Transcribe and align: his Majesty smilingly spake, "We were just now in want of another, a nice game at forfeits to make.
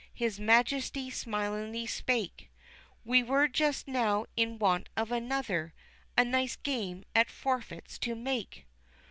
his 0.15 0.39
Majesty 0.39 1.11
smilingly 1.11 1.85
spake, 1.85 2.49
"We 3.05 3.21
were 3.21 3.47
just 3.47 3.87
now 3.87 4.25
in 4.35 4.57
want 4.57 4.89
of 4.97 5.11
another, 5.11 5.75
a 6.17 6.25
nice 6.25 6.55
game 6.55 7.05
at 7.13 7.29
forfeits 7.29 7.99
to 7.99 8.15
make. 8.15 8.65